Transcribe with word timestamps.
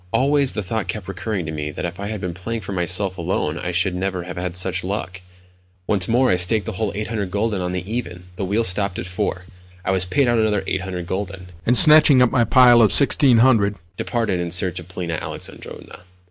Always 0.11 0.53
the 0.53 0.63
thought 0.63 0.87
kept 0.87 1.07
recurring 1.07 1.45
to 1.45 1.51
me 1.51 1.69
that 1.69 1.85
if 1.85 1.99
I 1.99 2.07
had 2.07 2.19
been 2.19 2.33
playing 2.33 2.61
for 2.61 2.71
myself 2.71 3.19
alone 3.19 3.59
I 3.59 3.69
should 3.69 3.93
never 3.93 4.23
have 4.23 4.35
had 4.35 4.55
such 4.55 4.83
luck. 4.83 5.21
Once 5.85 6.07
more 6.07 6.31
I 6.31 6.37
staked 6.37 6.65
the 6.65 6.71
whole 6.71 6.91
800 6.95 7.29
gülden 7.29 7.61
on 7.61 7.71
the 7.71 7.85
"even." 7.87 8.23
The 8.35 8.43
wheel 8.43 8.63
stopped 8.63 8.97
at 8.97 9.05
4. 9.05 9.45
I 9.85 9.91
was 9.91 10.05
paid 10.05 10.27
out 10.27 10.39
another 10.39 10.63
800 10.65 11.05
gülden, 11.05 11.49
and, 11.67 11.77
snatching 11.77 12.19
up 12.19 12.31
my 12.31 12.43
pile 12.43 12.77
of 12.81 12.89
1600, 12.91 13.75
departed 13.95 14.39
in 14.39 14.49
search 14.49 14.79
of 14.79 14.87
Polina 14.87 15.19
Alexandrovna. 15.21 15.99